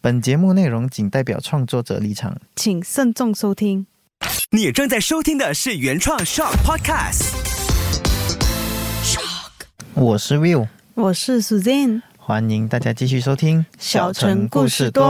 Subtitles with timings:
[0.00, 2.36] 本节目内容仅代表创作者立场。
[2.54, 3.84] 请慎重收听。
[4.50, 7.34] 你正在收听的是原创 Shock Podcast。
[9.02, 9.50] Shock，
[9.94, 15.04] 我是 Will，我是 Suzanne，欢迎大家继续收听《小城故事多》。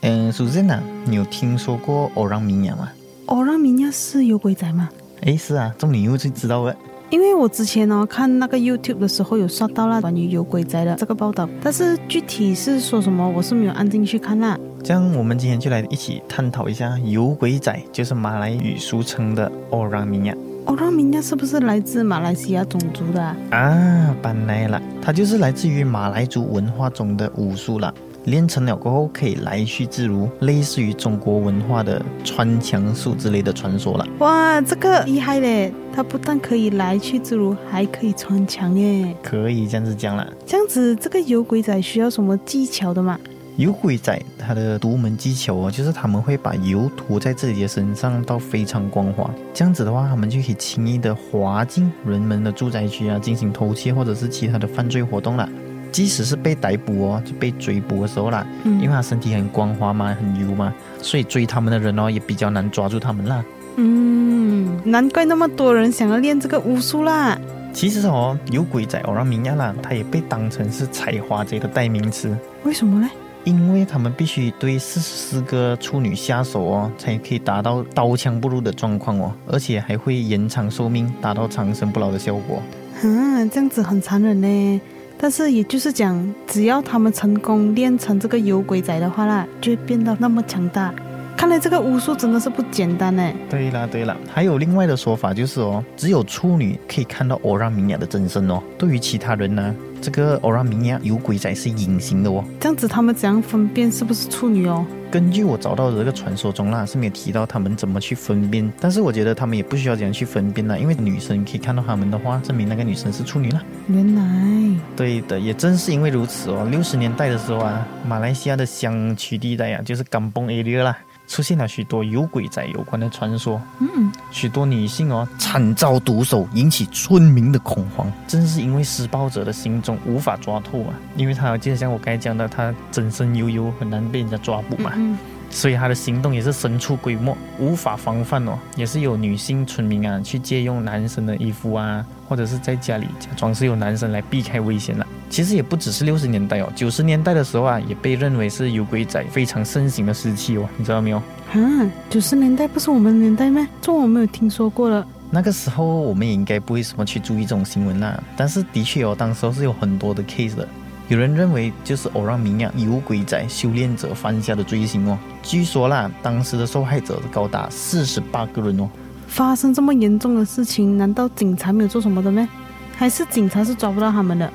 [0.00, 2.88] 嗯，Suzanne，你有听说过欧让米亚吗？
[3.26, 4.88] 欧让米亚是有鬼仔吗？
[5.22, 6.76] 哎，是啊，这么你又是知道的。
[7.10, 14.58] 因为我之前呢看那个 YouTube 的时候有刷到了关于有鬼仔的这个报道，但是具体是说什么我是没有按进去看啦。
[14.84, 23.36] 这样，我们今天就来一起探讨一下有鬼仔，就是马来语俗称的欧让米亚欧让米亚是不是来自马来西亚种族的啊？
[23.50, 27.92] 啊，本来了，它就是来自于马来族文化中的武术啦。
[28.28, 34.06] 练成了过后可以来去自如，类似于中国文化的穿墙术之类的传说了。
[34.18, 35.72] 哇，这个厉害嘞！
[35.92, 39.14] 它不但可以来去自如，还可以穿墙耶。
[39.22, 40.26] 可以这样子讲了。
[40.46, 43.18] 这样子，这个有鬼仔需要什么技巧的吗？
[43.56, 49.28] 有鬼仔它的独门技巧哦，就是他们会把油涂在自己的身上，到非常光滑。
[49.52, 55.48] 这样子的话，他们就可以轻易的滑进人们的住宅区啊，进行偷窃或者是其他的犯罪活动了。
[55.90, 63.44] 即使是被逮捕哦，就被追捕的时候啦，因为他身体很光滑嘛，很油嘛，所以追他们的人哦也比较难抓住他们啦。
[63.76, 67.38] 嗯，难怪那么多人想要练这个巫术啦。
[67.72, 72.36] 其实哦，有鬼仔欧让米亚啦，他也被当成是采花贼的代名词。
[72.64, 73.08] 为什么呢？
[73.44, 82.62] 因为他们必须对四十四个处女下手哦，才可以达到刀枪不入的状况哦，而且还会延长寿命，达到长生不老的效果。
[83.02, 84.80] 嗯，这样子很残忍呢。
[85.20, 90.94] 但是也就是讲，只要他们成功练成这个有鬼仔的话啦，就会变得那么强大。
[91.38, 93.32] 看来这个巫术真的是不简单呢。
[93.48, 98.60] 对啦对啦，还有另外的说法就是哦，只有处女可以看到欧拉米亚的真身哦。
[98.76, 99.72] 对于其他人呢，
[100.02, 102.44] 这个欧拉米亚有鬼仔是隐形的哦。
[102.58, 104.84] 这样子他们怎样分辨是不是处女哦？
[105.12, 108.68] 根据我找到的这个传说中啦，是没有提到他们怎么去分辨。
[108.80, 113.62] 但是我觉得他们也不需要怎样去分辨啦，因为女生可以看到他们的话，证明那个女生是处女啦。
[113.86, 116.66] 原来，对的，也正是因为如此哦。
[116.68, 120.98] 六十年代的时候啊，马来西亚的乡区地带啊，就是甘崩 area 啦，
[121.28, 123.60] 出现了许多有鬼仔有关的传说。
[123.78, 128.10] 嗯，许多女性哦惨遭毒手，引起村民的恐慌。
[128.26, 134.90] 正是因为施暴者的行踪无法抓透啊，因为他就像我刚才讲的，他整身悠悠，很难被人家抓捕嘛。
[134.96, 135.16] 嗯，
[135.50, 138.58] 所以他的行动也是神出鬼没，无法防范哦。
[138.76, 145.06] 也是有女性村民啊去借用男生的衣服啊，或者是在家里假装是有男生来避开危险了。
[145.30, 151.18] 其实也不只是六十年代哦，九十年代的时候啊，也被认为是有鬼仔非常盛行的时期哦，你知道没有？
[151.52, 153.66] 啊，九十年代不是我们年代吗？
[153.80, 155.06] 这我没有听说过了。
[155.30, 160.66] 那个时候我们也应该不会什么去注意这种新闻啦，但是的确哦，当时候是有很多的 case 的。
[161.08, 165.18] 有人认为就是偶然明亚有鬼仔修炼者犯下的罪行哦。
[165.42, 168.88] 据说啦，当时的受害者高达四十八个人哦。
[169.26, 172.46] 发生这么严重的事情，难道警察没有做什么的吗？
[172.94, 174.52] 还是警察是抓不到他们的？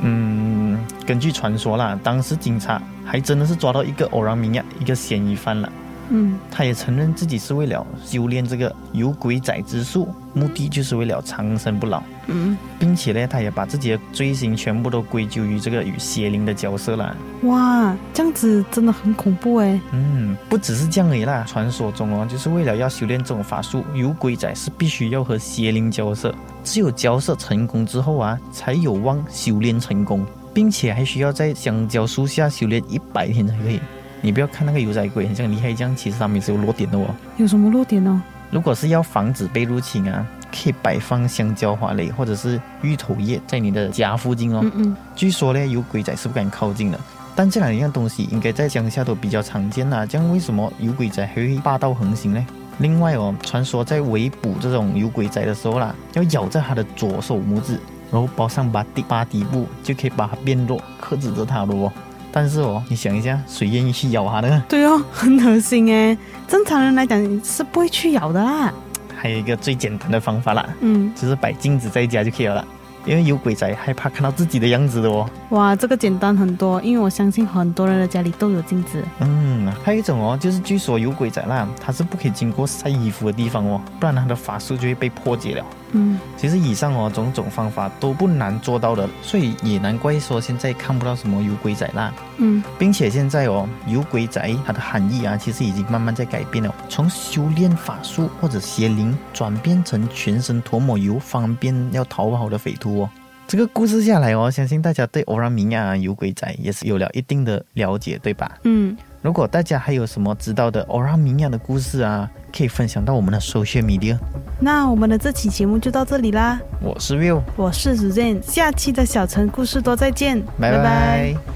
[0.00, 5.72] 嗯，根据传说啦，当时警察还真的是抓到一个偶然明亚一个嫌疑犯了。
[6.08, 12.02] 嗯，他也承认自己是为了修炼这个有鬼仔之术，目的就是为了长生不老。
[12.28, 17.14] 嗯，并且呢，他也把自己的罪行全部都归咎于这个与邪灵的交涉啦。
[17.42, 19.80] 哇，这样子真的很恐怖哎。
[19.92, 21.44] 嗯，不只是这样而已啦。
[21.46, 26.34] 传说中哦，就是为了要修炼这种法术，有鬼仔是必须要和邪灵交涉，
[26.64, 33.80] 只有交涉成功之后啊，才有望修炼成功，并且还需要在香蕉树下修炼一百天才可以。
[34.20, 37.06] 你不要看那个油仔鬼很像厉害这样，其实他们也是有弱点的哦。
[37.36, 38.22] 有什么弱点呢？
[38.50, 44.60] 如果是要防止被入侵啊，可以摆放香蕉花蕾或者是芋头叶在你的家附近哦。
[44.62, 46.98] 嗯嗯，据说呢，有鬼仔是不敢靠近的，
[47.34, 50.06] 但这两样东西应该在乡下都比较常见啦。
[50.06, 52.46] 这样为什么有鬼仔还会霸道横行呢？
[52.78, 57.80] 另外哦，传说在围捕这种有鬼仔的时候啦，要咬在他的左手拇指，
[58.12, 61.92] 然后包上八底八底部，就可以把它变弱，克制着它了哦。
[62.38, 64.62] 但是哦，你想一下，谁愿意去咬它呢？
[64.68, 66.14] 对哦， 很恶心哎。
[66.46, 68.70] 正常人来讲是不会去咬的啦。
[69.16, 72.62] 还有一个最简单的方法啦，嗯，就是摆镜子在家就可以了。
[73.06, 75.28] 因为有鬼仔害怕看到自己的样子的哦。
[75.50, 79.02] 哇，这个简单很多，因为我相信很多人的家里都有镜子。
[79.20, 85.64] 嗯，还有一种哦，就是据说有鬼仔啦，他是不可以经过晒衣服的地方哦，不然他的法术就会被破解了。
[85.92, 92.12] 嗯其实以上哦种种方法都不难做到的，所以也难怪说现在看不到什么有鬼仔啦。
[92.38, 103.10] 嗯并且现在哦，有鬼仔它的含义啊，其实已经慢慢在改变了，从修炼法术或者邪灵，转变成全身涂抹油，方便要逃跑的匪徒哦。
[103.48, 108.58] 这个故事下来哦，相信大家对欧拉米亚有鬼仔也是有了一定的了解，对吧？
[108.64, 114.18] 嗯，如果大家还有什么知道的欧拉米亚的故事啊，可以分享到我们的 social media。
[114.58, 116.58] 那我们的这期节目就到这里啦。
[116.82, 121.55] 我是 Will，我是 z 下期的小城故事多再见，拜拜